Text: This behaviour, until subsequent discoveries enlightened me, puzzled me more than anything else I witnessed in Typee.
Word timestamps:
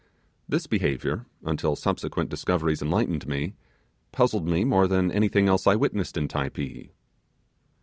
This 0.49 0.65
behaviour, 0.65 1.27
until 1.43 1.75
subsequent 1.75 2.31
discoveries 2.31 2.81
enlightened 2.81 3.27
me, 3.27 3.53
puzzled 4.11 4.47
me 4.47 4.63
more 4.65 4.87
than 4.87 5.11
anything 5.11 5.47
else 5.47 5.67
I 5.67 5.75
witnessed 5.75 6.17
in 6.17 6.27
Typee. 6.27 6.89